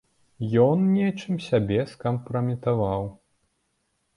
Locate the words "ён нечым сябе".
0.67-1.79